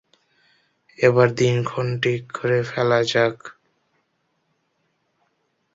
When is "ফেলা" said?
2.63-2.99